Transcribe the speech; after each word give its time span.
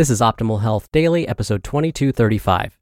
This 0.00 0.08
is 0.08 0.22
Optimal 0.22 0.62
Health 0.62 0.90
Daily, 0.92 1.28
episode 1.28 1.62
2235 1.62 2.78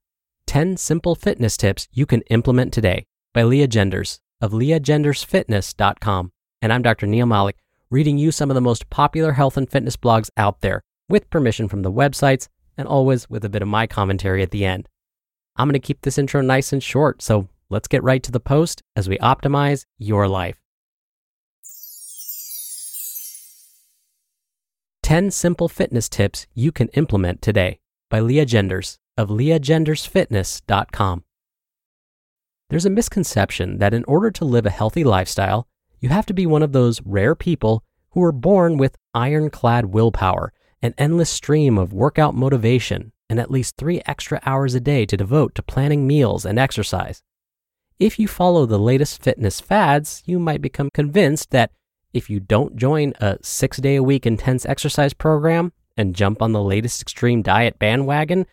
10 0.47 0.77
Simple 0.77 1.17
Fitness 1.17 1.57
Tips 1.57 1.89
You 1.91 2.07
Can 2.07 2.21
Implement 2.31 2.73
Today 2.73 3.07
by 3.35 3.43
Lea 3.43 3.67
Genders 3.67 4.21
of 4.41 4.53
leagendersfitness.com. 4.53 6.31
And 6.63 6.73
I'm 6.73 6.83
Dr. 6.83 7.09
Neal 7.09 7.27
Malik, 7.27 7.57
reading 7.91 8.19
you 8.19 8.31
some 8.31 8.53
of 8.53 8.55
the 8.55 8.61
most 8.61 8.89
popular 8.89 9.33
health 9.33 9.57
and 9.57 9.69
fitness 9.69 9.97
blogs 9.97 10.31
out 10.37 10.61
there 10.61 10.81
with 11.09 11.29
permission 11.29 11.67
from 11.67 11.83
the 11.83 11.91
websites 11.91 12.47
and 12.77 12.87
always 12.87 13.29
with 13.29 13.45
a 13.45 13.49
bit 13.49 13.63
of 13.63 13.69
my 13.69 13.89
commentary 13.89 14.45
at 14.45 14.53
the 14.53 14.65
end. 14.65 14.89
I'm 15.57 15.67
going 15.67 15.73
to 15.73 15.81
keep 15.81 16.03
this 16.03 16.19
intro 16.19 16.41
nice 16.41 16.73
and 16.73 16.81
short, 16.81 17.21
so 17.21 17.49
let's 17.69 17.89
get 17.89 18.05
right 18.05 18.23
to 18.23 18.31
the 18.31 18.39
post 18.39 18.85
as 18.95 19.09
we 19.09 19.19
optimize 19.19 19.87
your 19.99 20.29
life. 20.29 20.68
10 25.09 25.31
Simple 25.31 25.69
Fitness 25.71 26.07
Tips 26.07 26.47
You 26.53 26.71
Can 26.71 26.89
Implement 26.89 27.41
Today 27.41 27.81
by 28.11 28.21
Lea 28.21 28.45
Genders 28.45 28.99
of 29.17 29.31
leagendersfitness.com. 29.31 31.25
There's 32.69 32.85
a 32.85 32.91
misconception 32.91 33.79
that 33.79 33.95
in 33.95 34.05
order 34.05 34.31
to 34.31 34.45
live 34.45 34.67
a 34.67 34.71
healthy 34.71 35.05
lifestyle, 35.05 35.67
you 35.99 36.11
have 36.11 36.27
to 36.27 36.35
be 36.35 36.45
one 36.45 36.63
of 36.63 36.73
those 36.73 37.01
rare 37.07 37.35
people 37.35 37.83
who 38.11 38.23
are 38.23 38.33
born 38.33 38.77
with 38.77 38.99
ironclad 39.15 39.87
willpower, 39.87 40.53
an 40.83 40.93
endless 40.99 41.31
stream 41.31 41.79
of 41.79 41.95
workout 41.95 42.35
motivation, 42.35 43.13
and 43.31 43.41
at 43.41 43.51
least 43.51 43.79
three 43.79 44.03
extra 44.05 44.43
hours 44.45 44.75
a 44.75 44.81
day 44.81 45.07
to 45.07 45.17
devote 45.17 45.55
to 45.55 45.63
planning 45.63 46.07
meals 46.07 46.45
and 46.45 46.59
exercise. 46.59 47.23
If 47.99 48.19
you 48.19 48.29
follow 48.29 48.67
the 48.67 48.79
latest 48.79 49.23
fitness 49.23 49.59
fads, 49.59 50.23
you 50.27 50.39
might 50.39 50.61
become 50.61 50.91
convinced 50.93 51.51
that 51.53 51.71
if 52.13 52.31
you 52.31 52.41
don't 52.41 52.77
join 52.77 53.13
a 53.21 53.39
six 53.43 53.79
day 53.79 53.97
a 53.97 54.03
week 54.03 54.27
intense 54.27 54.65
exercise 54.65 55.13
program 55.13 55.73
and 55.97 56.15
jump 56.15 56.41
on 56.41 56.53
the 56.53 56.63
latest 56.63 57.03
extreme 57.03 57.43
diet 57.43 57.79
bandwagon, 57.79 58.47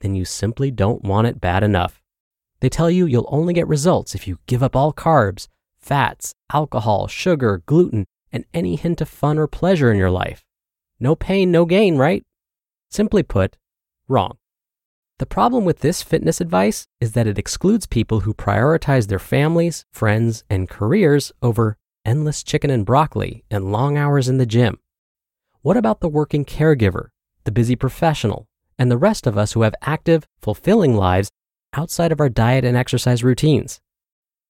then 0.00 0.14
you 0.14 0.24
simply 0.24 0.70
don't 0.70 1.02
want 1.02 1.26
it 1.26 1.40
bad 1.40 1.62
enough. 1.62 2.00
They 2.60 2.68
tell 2.68 2.90
you 2.90 3.06
you'll 3.06 3.28
only 3.30 3.54
get 3.54 3.68
results 3.68 4.14
if 4.14 4.28
you 4.28 4.38
give 4.46 4.62
up 4.62 4.76
all 4.76 4.92
carbs, 4.92 5.48
fats, 5.78 6.34
alcohol, 6.52 7.06
sugar, 7.08 7.62
gluten, 7.66 8.06
and 8.32 8.44
any 8.54 8.76
hint 8.76 9.00
of 9.00 9.08
fun 9.08 9.38
or 9.38 9.46
pleasure 9.46 9.90
in 9.90 9.98
your 9.98 10.10
life. 10.10 10.44
No 11.00 11.16
pain, 11.16 11.50
no 11.50 11.64
gain, 11.64 11.96
right? 11.96 12.22
Simply 12.90 13.22
put, 13.22 13.56
wrong. 14.08 14.36
The 15.18 15.26
problem 15.26 15.64
with 15.64 15.80
this 15.80 16.02
fitness 16.02 16.40
advice 16.40 16.86
is 17.00 17.12
that 17.12 17.26
it 17.26 17.38
excludes 17.38 17.86
people 17.86 18.20
who 18.20 18.34
prioritize 18.34 19.08
their 19.08 19.18
families, 19.18 19.84
friends, 19.92 20.44
and 20.48 20.68
careers 20.68 21.32
over 21.42 21.76
endless 22.04 22.42
chicken 22.42 22.70
and 22.70 22.86
broccoli, 22.86 23.44
and 23.50 23.72
long 23.72 23.96
hours 23.96 24.28
in 24.28 24.38
the 24.38 24.46
gym? 24.46 24.78
What 25.62 25.76
about 25.76 26.00
the 26.00 26.08
working 26.08 26.44
caregiver, 26.44 27.08
the 27.44 27.52
busy 27.52 27.76
professional, 27.76 28.48
and 28.78 28.90
the 28.90 28.98
rest 28.98 29.26
of 29.26 29.36
us 29.36 29.52
who 29.52 29.62
have 29.62 29.74
active, 29.82 30.26
fulfilling 30.40 30.96
lives 30.96 31.30
outside 31.74 32.12
of 32.12 32.20
our 32.20 32.28
diet 32.28 32.64
and 32.64 32.76
exercise 32.76 33.22
routines? 33.22 33.80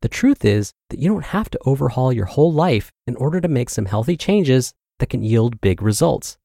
The 0.03 0.09
truth 0.09 0.44
is 0.44 0.72
that 0.88 0.99
you 0.99 1.09
don't 1.09 1.27
have 1.27 1.50
to 1.50 1.59
overhaul 1.66 2.12
your 2.12 2.27
whole 2.27 2.53
life 2.53 2.91
in 3.06 3.16
order 3.16 3.41
to 3.41 3.49
make 3.49 3.69
some 3.69 3.87
healthy 3.87 4.17
changes 4.17 4.72
that 4.99 5.11
can 5.11 5.22
yield 5.22 5.61
big 5.61 5.82
results. 5.82 6.38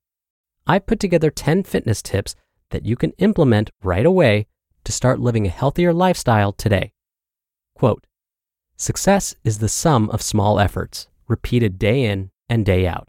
I've 0.67 0.87
put 0.87 0.99
together 0.99 1.29
10 1.29 1.63
fitness 1.63 2.01
tips 2.01 2.35
that 2.71 2.85
you 2.85 2.95
can 2.95 3.11
implement 3.19 3.69
right 3.83 4.05
away 4.05 4.47
to 4.83 4.91
start 4.91 5.19
living 5.19 5.45
a 5.45 5.49
healthier 5.49 5.93
lifestyle 5.93 6.51
today. 6.51 6.91
Quote 7.75 8.05
Success 8.77 9.33
is 9.45 9.59
the 9.59 9.69
sum 9.69 10.09
of 10.09 10.21
small 10.21 10.59
efforts, 10.59 11.07
repeated 11.29 11.79
day 11.79 12.03
in 12.03 12.29
and 12.49 12.65
day 12.65 12.85
out. 12.85 13.07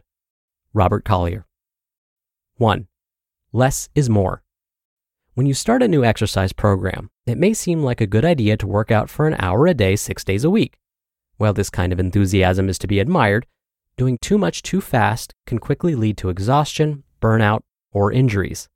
Robert 0.73 1.03
Collier. 1.03 1.45
1. 2.55 2.87
Less 3.51 3.89
is 3.93 4.09
more. 4.09 4.43
When 5.33 5.45
you 5.45 5.53
start 5.53 5.83
a 5.83 5.89
new 5.89 6.05
exercise 6.05 6.53
program, 6.53 7.09
it 7.25 7.37
may 7.37 7.53
seem 7.53 7.83
like 7.83 7.99
a 7.99 8.07
good 8.07 8.23
idea 8.23 8.55
to 8.55 8.65
work 8.65 8.91
out 8.91 9.09
for 9.09 9.27
an 9.27 9.35
hour 9.39 9.67
a 9.67 9.73
day, 9.73 9.97
six 9.97 10.23
days 10.23 10.45
a 10.45 10.49
week. 10.49 10.77
While 11.35 11.53
this 11.53 11.69
kind 11.69 11.91
of 11.91 11.99
enthusiasm 11.99 12.69
is 12.69 12.79
to 12.79 12.87
be 12.87 13.01
admired, 13.01 13.45
doing 13.97 14.17
too 14.21 14.37
much 14.37 14.63
too 14.63 14.79
fast 14.79 15.35
can 15.45 15.59
quickly 15.59 15.95
lead 15.95 16.17
to 16.19 16.29
exhaustion, 16.29 17.03
burnout, 17.21 17.63
or 17.91 18.13
injuries. 18.13 18.69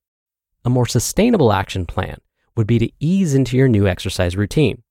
A 0.66 0.70
more 0.70 0.86
sustainable 0.86 1.54
action 1.54 1.86
plan 1.86 2.18
would 2.58 2.68
be 2.68 2.80
to 2.80 2.92
ease 3.00 3.34
into 3.34 3.56
your 3.56 3.70
new 3.70 3.88
exercise 3.88 4.36
routine. 4.36 4.84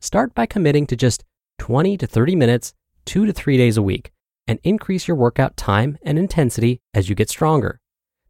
Start 0.00 0.34
by 0.34 0.44
committing 0.44 0.88
to 0.88 0.96
just 0.96 1.22
20 1.58 1.96
to 1.96 2.06
30 2.06 2.36
minutes, 2.36 2.74
two 3.04 3.26
to 3.26 3.32
three 3.32 3.56
days 3.56 3.76
a 3.76 3.82
week, 3.82 4.12
and 4.46 4.58
increase 4.62 5.08
your 5.08 5.16
workout 5.16 5.56
time 5.56 5.98
and 6.02 6.18
intensity 6.18 6.80
as 6.94 7.08
you 7.08 7.14
get 7.14 7.30
stronger. 7.30 7.80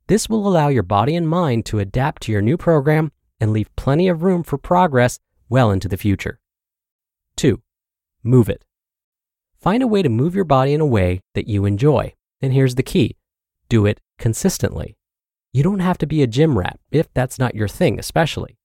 This 0.08 0.28
will 0.28 0.46
allow 0.46 0.68
your 0.68 0.82
body 0.82 1.16
and 1.16 1.28
mind 1.28 1.66
to 1.66 1.78
adapt 1.78 2.22
to 2.22 2.32
your 2.32 2.42
new 2.42 2.56
program 2.56 3.10
and 3.40 3.52
leave 3.52 3.74
plenty 3.76 4.08
of 4.08 4.22
room 4.22 4.42
for 4.42 4.56
progress 4.56 5.18
well 5.48 5.70
into 5.70 5.88
the 5.88 5.96
future. 5.96 6.40
2. 7.36 7.60
Move 8.22 8.48
it. 8.48 8.64
Find 9.60 9.82
a 9.82 9.86
way 9.86 10.02
to 10.02 10.08
move 10.08 10.34
your 10.34 10.44
body 10.44 10.72
in 10.72 10.80
a 10.80 10.86
way 10.86 11.20
that 11.34 11.48
you 11.48 11.64
enjoy. 11.64 12.14
And 12.40 12.52
here's 12.52 12.76
the 12.76 12.82
key 12.82 13.16
do 13.68 13.84
it 13.84 14.00
consistently. 14.18 14.96
You 15.52 15.62
don't 15.62 15.80
have 15.80 15.98
to 15.98 16.06
be 16.06 16.22
a 16.22 16.26
gym 16.26 16.56
rat 16.56 16.78
if 16.90 17.12
that's 17.12 17.38
not 17.38 17.54
your 17.54 17.66
thing, 17.66 17.98
especially. 17.98 18.58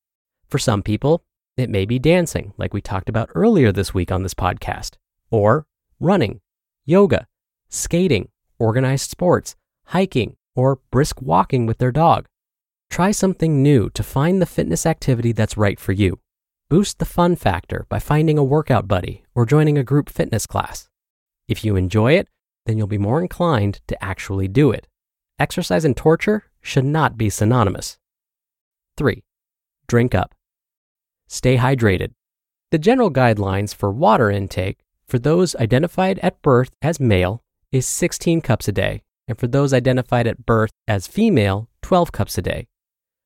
For 0.48 0.60
some 0.60 0.84
people, 0.84 1.24
it 1.58 1.70
may 1.70 1.86
be 1.86 2.00
dancing, 2.00 2.54
like 2.58 2.74
we 2.74 2.82
talked 2.82 3.10
about 3.10 3.30
earlier 3.36 3.72
this 3.72 3.94
week 3.94 4.12
on 4.12 4.24
this 4.24 4.34
podcast, 4.34 4.96
or 5.30 5.66
running, 6.00 6.42
yoga, 6.86 7.28
skating, 7.70 8.30
organized 8.60 9.10
sports, 9.10 9.56
hiking, 9.86 10.38
or 10.56 10.80
brisk 10.92 11.22
walking 11.22 11.66
with 11.66 11.78
their 11.78 11.92
dog. 11.92 12.28
Try 12.90 13.12
something 13.12 13.64
new 13.64 13.90
to 13.92 14.04
find 14.04 14.42
the 14.42 14.46
fitness 14.46 14.86
activity 14.86 15.32
that's 15.32 15.58
right 15.58 15.80
for 15.80 15.92
you. 15.92 16.20
Boost 16.70 17.00
the 17.00 17.06
fun 17.06 17.36
factor 17.36 17.86
by 17.90 18.00
finding 18.00 18.38
a 18.38 18.44
workout 18.44 18.88
buddy 18.88 19.24
or 19.36 19.46
joining 19.46 19.78
a 19.78 19.84
group 19.84 20.10
fitness 20.10 20.46
class. 20.46 20.90
If 21.48 21.66
you 21.66 21.76
enjoy 21.76 22.14
it, 22.14 22.28
then 22.66 22.78
you'll 22.78 22.88
be 22.88 22.98
more 22.98 23.22
inclined 23.22 23.82
to 23.88 24.04
actually 24.04 24.48
do 24.48 24.72
it. 24.72 24.88
Exercise 25.40 25.86
and 25.86 25.98
torture 25.98 26.46
should 26.62 26.86
not 26.86 27.18
be 27.18 27.30
synonymous. 27.30 27.98
3. 28.98 29.24
Drink 29.88 30.14
up. 30.14 30.36
Stay 31.34 31.56
hydrated. 31.56 32.12
The 32.72 32.78
general 32.78 33.10
guidelines 33.10 33.74
for 33.74 33.90
water 33.90 34.30
intake 34.30 34.80
for 35.08 35.18
those 35.18 35.56
identified 35.56 36.20
at 36.20 36.42
birth 36.42 36.72
as 36.82 37.00
male 37.00 37.42
is 37.72 37.86
16 37.86 38.42
cups 38.42 38.68
a 38.68 38.74
day, 38.74 39.04
and 39.30 39.40
for 39.40 39.48
those 39.48 39.74
identified 39.74 40.28
at 40.28 40.46
birth 40.46 40.72
as 40.90 41.08
female, 41.08 41.70
12 41.84 42.12
cups 42.12 42.38
a 42.38 42.42
day. 42.42 42.68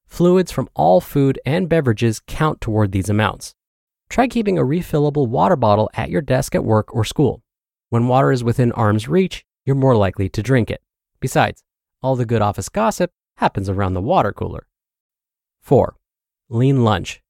Fluids 0.05 0.51
from 0.51 0.69
all 0.75 1.01
food 1.01 1.39
and 1.47 1.67
beverages 1.67 2.21
count 2.27 2.61
toward 2.61 2.91
these 2.91 3.09
amounts. 3.09 3.55
Try 4.07 4.27
keeping 4.27 4.59
a 4.59 4.63
refillable 4.63 5.27
water 5.27 5.55
bottle 5.55 5.89
at 5.95 6.11
your 6.11 6.21
desk 6.21 6.53
at 6.53 6.63
work 6.63 6.93
or 6.93 7.05
school. 7.05 7.41
When 7.89 8.07
water 8.07 8.31
is 8.31 8.43
within 8.43 8.71
arm's 8.73 9.07
reach, 9.07 9.43
you're 9.65 9.75
more 9.75 9.95
likely 9.95 10.29
to 10.29 10.43
drink 10.43 10.69
it. 10.69 10.83
Besides, 11.19 11.63
all 12.03 12.15
the 12.15 12.27
good 12.27 12.43
office 12.43 12.69
gossip 12.69 13.09
happens 13.37 13.67
around 13.67 13.95
the 13.95 13.99
water 13.99 14.31
cooler. 14.31 14.67
4. 15.63 15.95
Lean 16.49 16.83
lunch. 16.83 17.23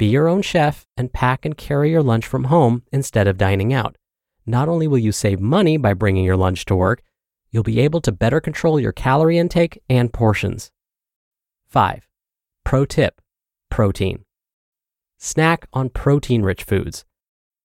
Be 0.00 0.06
your 0.06 0.28
own 0.28 0.40
chef 0.40 0.86
and 0.96 1.12
pack 1.12 1.44
and 1.44 1.54
carry 1.54 1.90
your 1.90 2.02
lunch 2.02 2.26
from 2.26 2.44
home 2.44 2.84
instead 2.90 3.28
of 3.28 3.36
dining 3.36 3.74
out. 3.74 3.98
Not 4.46 4.66
only 4.66 4.88
will 4.88 4.96
you 4.96 5.12
save 5.12 5.40
money 5.40 5.76
by 5.76 5.92
bringing 5.92 6.24
your 6.24 6.38
lunch 6.38 6.64
to 6.64 6.74
work, 6.74 7.02
you'll 7.50 7.64
be 7.64 7.80
able 7.80 8.00
to 8.00 8.10
better 8.10 8.40
control 8.40 8.80
your 8.80 8.92
calorie 8.92 9.36
intake 9.36 9.82
and 9.90 10.10
portions. 10.10 10.70
5. 11.68 12.08
Pro 12.64 12.86
tip 12.86 13.20
protein. 13.70 14.24
Snack 15.18 15.66
on 15.74 15.90
protein 15.90 16.44
rich 16.44 16.64
foods. 16.64 17.04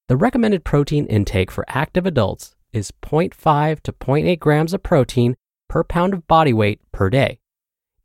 The 0.10 0.18
recommended 0.18 0.66
protein 0.66 1.06
intake 1.06 1.52
for 1.52 1.64
active 1.70 2.06
adults 2.06 2.54
is 2.74 2.92
0.5 3.02 3.80
to 3.80 3.94
0.8 3.94 4.40
grams 4.40 4.74
of 4.74 4.84
protein 4.84 5.38
per 5.70 5.86
pound 5.86 6.14
of 6.14 6.28
body 6.28 6.52
weight 6.52 6.82
per 6.92 7.10
day. 7.10 7.40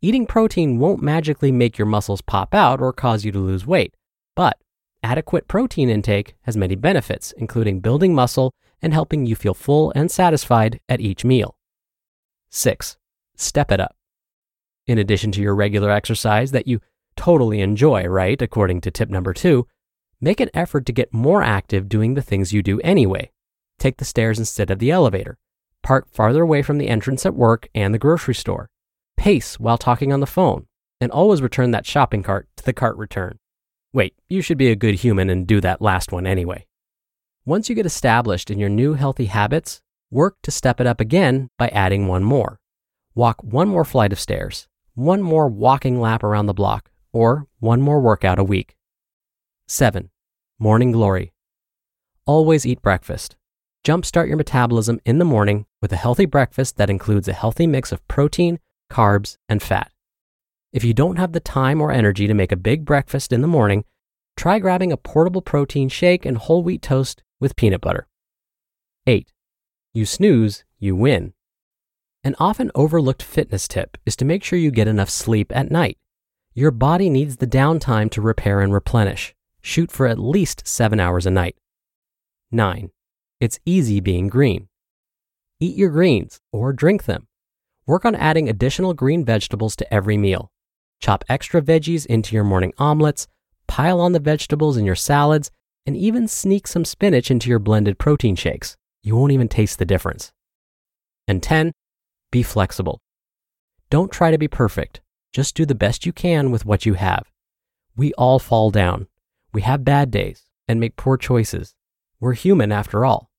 Eating 0.01 0.25
protein 0.25 0.79
won't 0.79 1.03
magically 1.03 1.51
make 1.51 1.77
your 1.77 1.87
muscles 1.87 2.23
pop 2.23 2.55
out 2.55 2.81
or 2.81 2.93
cause 2.93 3.25
you 3.25 3.33
to 3.33 3.39
lose 3.41 3.67
weight, 3.67 3.93
but 4.41 4.57
adequate 5.03 5.47
protein 5.49 5.91
intake 5.91 6.35
has 6.45 6.57
many 6.57 6.75
benefits, 6.75 7.33
including 7.33 7.81
building 7.81 8.15
muscle 8.15 8.55
and 8.81 8.95
helping 8.95 9.27
you 9.27 9.37
feel 9.37 9.53
full 9.53 9.93
and 9.95 10.11
satisfied 10.11 10.81
at 10.89 10.99
each 10.99 11.27
meal. 11.27 11.59
6. 12.49 12.97
Step 13.37 13.71
it 13.71 13.81
up. 13.81 13.95
In 14.87 14.97
addition 14.97 15.31
to 15.33 15.43
your 15.43 15.55
regular 15.55 15.91
exercise 15.91 16.53
that 16.53 16.67
you 16.67 16.81
totally 17.17 17.61
enjoy, 17.61 18.05
right? 18.05 18.41
According 18.41 18.81
to 18.81 18.91
tip 18.91 19.11
number 19.11 19.35
two, 19.35 19.67
make 20.23 20.41
an 20.41 20.49
effort 20.55 20.87
to 20.87 20.93
get 20.93 21.13
more 21.13 21.43
active 21.43 21.87
doing 21.87 22.15
the 22.15 22.23
things 22.23 22.55
you 22.55 22.63
do 22.63 22.81
anyway. 22.81 23.31
Take 23.79 23.99
the 23.99 24.07
stairs 24.07 24.39
instead 24.39 24.71
of 24.71 24.79
the 24.79 24.91
elevator. 24.91 25.37
Park 25.83 26.09
farther 26.09 26.45
away 26.45 26.63
from 26.63 26.79
the 26.79 26.89
entrance 26.89 27.27
at 27.27 27.35
work 27.35 27.69
and 27.75 27.93
the 27.93 27.99
grocery 27.99 28.35
store. 28.35 28.71
Pace 29.19 29.61
while 29.61 29.77
talking 29.77 30.15
on 30.15 30.21
the 30.21 30.27
phone. 30.27 30.67
And 30.99 31.13
always 31.13 31.43
return 31.43 31.73
that 31.73 31.85
shopping 31.85 32.23
cart 32.23 32.49
to 32.57 32.65
the 32.65 32.73
cart 32.73 32.97
return. 32.97 33.40
Wait, 33.93 34.15
you 34.29 34.41
should 34.41 34.59
be 34.59 34.71
a 34.71 34.77
good 34.77 34.95
human 34.97 35.29
and 35.29 35.47
do 35.47 35.61
that 35.61 35.83
last 35.83 36.13
one 36.13 36.27
anyway. 36.27 36.65
Once 37.45 37.69
you 37.69 37.75
get 37.75 37.87
established 37.87 38.51
in 38.51 38.59
your 38.59 38.69
new 38.69 38.95
healthy 38.95 39.27
habits, 39.27 39.83
work 40.11 40.37
to 40.43 40.51
step 40.51 40.81
it 40.81 40.87
up 40.87 41.01
again 41.01 41.51
by 41.59 41.69
adding 41.69 42.07
one 42.07 42.23
more. 42.23 42.61
Walk 43.15 43.43
one 43.43 43.69
more 43.69 43.85
flight 43.85 44.13
of 44.13 44.21
stairs, 44.21 44.69
one 44.95 45.21
more 45.21 45.49
walking 45.49 46.01
lap 46.01 46.23
around 46.23 46.47
the 46.47 46.55
block, 46.55 46.91
or 47.13 47.49
one 47.59 47.81
more 47.81 48.01
workout 48.01 48.39
a 48.39 48.45
week. 48.45 48.77
7. 49.67 50.11
Morning 50.59 50.93
Glory. 50.93 51.33
Always 52.27 52.65
eat 52.65 52.83
breakfast. 52.83 53.35
Jumpstart 53.85 54.29
your 54.29 54.37
metabolism 54.37 55.01
in 55.05 55.19
the 55.19 55.25
morning 55.25 55.67
with 55.83 55.93
a 55.93 55.97
healthy 55.97 56.27
breakfast 56.27 56.77
that 56.77 56.91
includes 56.91 57.27
a 57.27 57.33
healthy 57.33 57.67
mix 57.67 57.91
of 57.91 58.07
protein, 58.07 58.61
carbs, 58.93 59.37
and 59.49 59.61
fat. 59.61 59.91
If 60.73 60.85
you 60.85 60.95
don't 60.95 61.17
have 61.17 61.33
the 61.33 61.41
time 61.41 61.81
or 61.81 61.91
energy 61.91 62.29
to 62.29 62.35
make 62.35 62.53
a 62.53 62.57
big 62.57 62.85
breakfast 62.85 63.33
in 63.33 63.41
the 63.41 63.49
morning, 63.49 63.85
try 64.37 64.61
grabbing 64.61 64.93
a 64.93 64.97
portable 64.97 65.43
protein 65.43 65.89
shake 65.89 66.25
and 66.25 66.39
whole 66.39 66.63
wheat 66.63 66.81
toast 66.81 67.25
with 67.41 67.57
peanut 67.57 67.81
butter. 67.81 68.07
8. 69.05 69.33
You 69.93 70.07
snooze, 70.07 70.65
you 70.79 70.95
win. 70.95 71.33
An 72.23 72.37
often 72.39 72.71
overlooked 72.77 73.23
fitness 73.23 73.67
tip 73.67 73.99
is 74.07 74.15
to 74.15 74.25
make 74.25 74.45
sure 74.45 74.61
you 74.61 74.71
get 74.71 74.87
enough 74.87 75.11
sleep 75.11 75.51
at 75.57 75.73
night. 75.73 75.99
Your 76.55 76.71
body 76.71 77.11
needs 77.11 77.39
the 77.39 77.49
downtime 77.49 78.09
to 78.13 78.23
repair 78.23 78.61
and 78.61 78.73
replenish. 78.73 79.35
Shoot 79.61 79.91
for 79.91 80.07
at 80.07 80.21
least 80.21 80.69
seven 80.69 81.01
hours 81.01 81.27
a 81.27 81.33
night. 81.33 81.57
9. 82.53 82.91
It's 83.41 83.59
easy 83.65 83.99
being 83.99 84.29
green. 84.29 84.69
Eat 85.59 85.77
your 85.77 85.91
greens 85.91 86.41
or 86.53 86.73
drink 86.73 87.05
them. 87.07 87.27
Work 87.87 88.05
on 88.05 88.15
adding 88.15 88.49
additional 88.49 88.95
green 88.95 89.25
vegetables 89.25 89.75
to 89.75 89.93
every 89.93 90.17
meal. 90.17 90.53
Chop 91.01 91.25
extra 91.29 91.63
veggies 91.63 92.07
into 92.07 92.35
your 92.35 92.45
morning 92.45 92.73
omelets, 92.79 93.27
pile 93.67 94.01
on 94.01 94.13
the 94.13 94.21
vegetables 94.21 94.77
in 94.77 94.85
your 94.85 94.95
salads, 94.95 95.51
and 95.87 95.97
even 95.97 96.29
sneak 96.29 96.67
some 96.67 96.85
spinach 96.85 97.31
into 97.31 97.49
your 97.49 97.59
blended 97.59 97.99
protein 97.99 98.37
shakes. 98.37 98.77
You 99.03 99.17
won't 99.17 99.33
even 99.33 99.49
taste 99.49 99.79
the 99.79 99.87
difference. 99.87 100.33
And 101.27 101.43
10, 101.43 101.73
be 102.31 102.43
flexible. 102.43 103.01
Don't 103.89 104.13
try 104.13 104.31
to 104.31 104.39
be 104.39 104.49
perfect. 104.49 105.01
Just 105.33 105.55
do 105.55 105.65
the 105.65 105.75
best 105.75 106.05
you 106.05 106.13
can 106.13 106.51
with 106.51 106.67
what 106.67 106.85
you 106.85 106.95
have. 106.95 107.31
We 107.97 108.13
all 108.15 108.39
fall 108.39 108.71
down. 108.71 109.07
We 109.53 109.63
have 109.63 109.85
bad 109.85 110.11
days 110.11 110.45
and 110.69 110.79
make 110.79 110.97
poor 110.97 111.17
choices. 111.17 111.75
We're 112.21 112.35
human 112.35 112.73
after 112.73 113.05
all. 113.05 113.31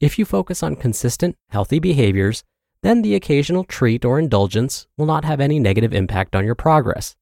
If 0.00 0.18
you 0.18 0.24
focus 0.24 0.62
on 0.62 0.76
consistent, 0.76 1.36
healthy 1.48 1.78
behaviors, 1.78 2.44
then 2.82 3.02
the 3.02 3.14
occasional 3.14 3.64
treat 3.64 4.04
or 4.04 4.18
indulgence 4.18 4.86
will 4.96 5.06
not 5.06 5.24
have 5.24 5.40
any 5.40 5.58
negative 5.58 5.92
impact 5.92 6.34
on 6.34 6.44
your 6.44 6.54
progress. 6.54 7.16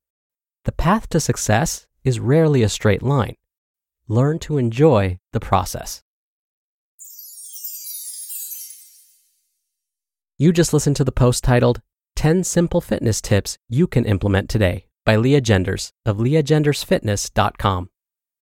The 0.64 0.72
path 0.72 1.08
to 1.10 1.20
success 1.20 1.86
is 2.04 2.20
rarely 2.20 2.62
a 2.62 2.68
straight 2.68 3.02
line. 3.02 3.34
Learn 4.06 4.38
to 4.40 4.58
enjoy 4.58 5.18
the 5.32 5.40
process. 5.40 6.02
You 10.38 10.52
just 10.52 10.72
listened 10.72 10.96
to 10.96 11.04
the 11.04 11.12
post 11.12 11.42
titled 11.42 11.82
10 12.14 12.44
Simple 12.44 12.80
Fitness 12.80 13.20
Tips 13.20 13.58
You 13.68 13.86
Can 13.86 14.04
Implement 14.04 14.48
Today 14.48 14.86
by 15.04 15.16
Lea 15.16 15.40
Genders 15.40 15.92
of 16.06 16.18
leagendersfitness.com. 16.18 17.90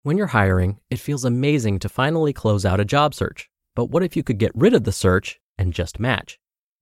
When 0.01 0.17
you're 0.17 0.27
hiring, 0.27 0.79
it 0.89 0.99
feels 0.99 1.23
amazing 1.23 1.79
to 1.79 1.89
finally 1.89 2.33
close 2.33 2.65
out 2.65 2.79
a 2.79 2.85
job 2.85 3.13
search. 3.13 3.49
But 3.75 3.85
what 3.85 4.03
if 4.03 4.17
you 4.17 4.23
could 4.23 4.37
get 4.37 4.51
rid 4.55 4.73
of 4.73 4.83
the 4.83 4.91
search 4.91 5.39
and 5.57 5.71
just 5.71 5.99
match? 5.99 6.39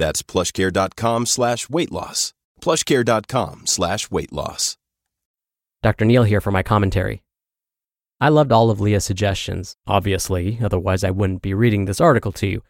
That's 0.00 0.22
plushcare.com 0.22 1.26
slash 1.26 1.68
weight 1.68 1.92
loss. 1.92 2.32
Plushcare.com 2.62 3.66
slash 3.66 4.10
weight 4.10 4.32
loss. 4.32 4.78
Dr. 5.82 6.06
Neal 6.06 6.22
here 6.22 6.40
for 6.40 6.50
my 6.50 6.62
commentary. 6.62 7.22
I 8.18 8.30
loved 8.30 8.50
all 8.50 8.70
of 8.70 8.80
Lea's 8.80 9.04
suggestions, 9.04 9.76
obviously, 9.86 10.58
otherwise 10.62 11.04
I 11.04 11.10
wouldn't 11.10 11.42
be 11.42 11.52
reading 11.52 11.84
this 11.84 12.00
article 12.00 12.32
to 12.32 12.46
you. 12.46 12.62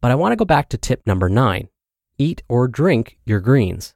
But 0.00 0.10
I 0.10 0.14
want 0.14 0.32
to 0.32 0.36
go 0.36 0.46
back 0.46 0.70
to 0.70 0.78
tip 0.78 1.06
number 1.06 1.28
nine 1.28 1.68
eat 2.16 2.42
or 2.48 2.66
drink 2.66 3.18
your 3.26 3.40
greens. 3.40 3.94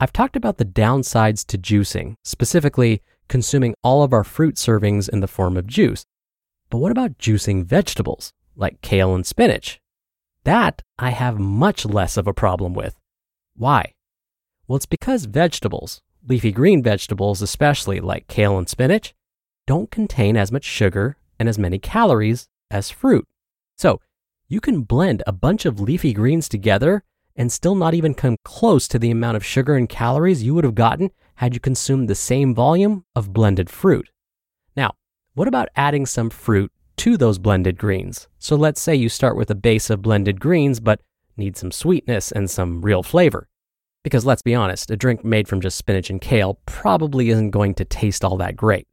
I've 0.00 0.12
talked 0.12 0.34
about 0.34 0.58
the 0.58 0.64
downsides 0.64 1.46
to 1.46 1.58
juicing, 1.58 2.16
specifically 2.24 3.02
consuming 3.28 3.74
all 3.84 4.02
of 4.02 4.12
our 4.12 4.24
fruit 4.24 4.56
servings 4.56 5.08
in 5.08 5.20
the 5.20 5.28
form 5.28 5.56
of 5.56 5.66
juice. 5.68 6.06
But 6.70 6.78
what 6.78 6.90
about 6.90 7.18
juicing 7.18 7.64
vegetables 7.64 8.32
like 8.56 8.80
kale 8.82 9.14
and 9.14 9.24
spinach? 9.24 9.79
That 10.44 10.82
I 10.98 11.10
have 11.10 11.38
much 11.38 11.84
less 11.84 12.16
of 12.16 12.26
a 12.26 12.32
problem 12.32 12.72
with. 12.72 12.96
Why? 13.56 13.94
Well, 14.66 14.76
it's 14.76 14.86
because 14.86 15.26
vegetables, 15.26 16.00
leafy 16.26 16.52
green 16.52 16.82
vegetables 16.82 17.42
especially 17.42 18.00
like 18.00 18.26
kale 18.26 18.56
and 18.56 18.68
spinach, 18.68 19.14
don't 19.66 19.90
contain 19.90 20.36
as 20.36 20.50
much 20.50 20.64
sugar 20.64 21.16
and 21.38 21.48
as 21.48 21.58
many 21.58 21.78
calories 21.78 22.48
as 22.70 22.90
fruit. 22.90 23.26
So 23.76 24.00
you 24.48 24.60
can 24.60 24.82
blend 24.82 25.22
a 25.26 25.32
bunch 25.32 25.66
of 25.66 25.78
leafy 25.78 26.12
greens 26.12 26.48
together 26.48 27.04
and 27.36 27.52
still 27.52 27.74
not 27.74 27.94
even 27.94 28.14
come 28.14 28.36
close 28.44 28.88
to 28.88 28.98
the 28.98 29.10
amount 29.10 29.36
of 29.36 29.44
sugar 29.44 29.76
and 29.76 29.88
calories 29.88 30.42
you 30.42 30.54
would 30.54 30.64
have 30.64 30.74
gotten 30.74 31.10
had 31.36 31.54
you 31.54 31.60
consumed 31.60 32.08
the 32.08 32.14
same 32.14 32.54
volume 32.54 33.04
of 33.14 33.32
blended 33.32 33.70
fruit. 33.70 34.10
Now, 34.74 34.92
what 35.34 35.48
about 35.48 35.68
adding 35.76 36.06
some 36.06 36.30
fruit 36.30 36.72
to 37.00 37.16
those 37.16 37.38
blended 37.38 37.78
greens? 37.78 38.28
So 38.38 38.56
let's 38.56 38.78
say 38.78 38.94
you 38.94 39.08
start 39.08 39.34
with 39.34 39.50
a 39.50 39.54
base 39.54 39.88
of 39.88 40.02
blended 40.02 40.38
greens, 40.38 40.80
but 40.80 41.00
need 41.34 41.56
some 41.56 41.72
sweetness 41.72 42.30
and 42.30 42.50
some 42.50 42.82
real 42.82 43.02
flavor. 43.02 43.48
Because 44.04 44.26
let's 44.26 44.42
be 44.42 44.54
honest, 44.54 44.90
a 44.90 44.98
drink 44.98 45.24
made 45.24 45.48
from 45.48 45.62
just 45.62 45.78
spinach 45.78 46.10
and 46.10 46.20
kale 46.20 46.60
probably 46.66 47.30
isn't 47.30 47.52
going 47.52 47.72
to 47.76 47.86
taste 47.86 48.22
all 48.22 48.36
that 48.36 48.54
great. 48.54 48.86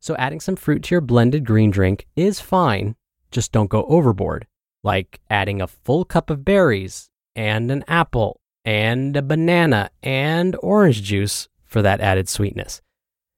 So 0.00 0.16
adding 0.16 0.40
some 0.40 0.56
fruit 0.56 0.82
to 0.82 0.94
your 0.96 1.00
blended 1.00 1.46
green 1.46 1.70
drink 1.70 2.08
is 2.16 2.40
fine, 2.40 2.96
just 3.30 3.52
don't 3.52 3.70
go 3.70 3.84
overboard, 3.84 4.48
like 4.82 5.20
adding 5.30 5.62
a 5.62 5.68
full 5.68 6.04
cup 6.04 6.30
of 6.30 6.44
berries 6.44 7.10
and 7.36 7.70
an 7.70 7.84
apple 7.86 8.40
and 8.64 9.16
a 9.16 9.22
banana 9.22 9.90
and 10.02 10.56
orange 10.64 11.04
juice 11.04 11.48
for 11.64 11.80
that 11.80 12.00
added 12.00 12.28
sweetness. 12.28 12.82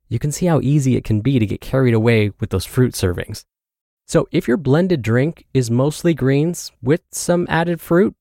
You 0.08 0.18
can 0.18 0.32
see 0.32 0.46
how 0.46 0.62
easy 0.62 0.96
it 0.96 1.04
can 1.04 1.20
be 1.20 1.38
to 1.38 1.44
get 1.44 1.60
carried 1.60 1.92
away 1.92 2.32
with 2.40 2.48
those 2.48 2.64
fruit 2.64 2.94
servings. 2.94 3.44
So, 4.06 4.28
if 4.30 4.46
your 4.46 4.58
blended 4.58 5.02
drink 5.02 5.46
is 5.52 5.70
mostly 5.70 6.14
greens 6.14 6.70
with 6.82 7.00
some 7.10 7.46
added 7.48 7.80
fruit, 7.80 8.14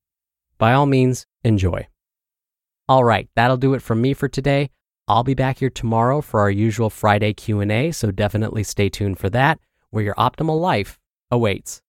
by 0.58 0.74
all 0.74 0.86
means, 0.86 1.28
enjoy. 1.44 1.88
All 2.90 3.04
right, 3.04 3.30
that'll 3.36 3.58
do 3.58 3.74
it 3.74 3.82
from 3.82 4.02
me 4.02 4.14
for 4.14 4.28
today. 4.28 4.70
I'll 5.08 5.24
be 5.24 5.34
back 5.34 5.60
here 5.60 5.70
tomorrow 5.70 6.22
for 6.22 6.40
our 6.40 6.50
usual 6.50 6.90
Friday 6.90 7.34
Q&A, 7.34 7.92
so 7.92 8.12
definitely 8.12 8.64
stay 8.64 8.90
tuned 8.90 9.20
for 9.20 9.30
that, 9.30 9.60
where 9.90 10.04
your 10.04 10.16
optimal 10.16 10.60
life 10.60 10.98
awaits. 11.30 11.83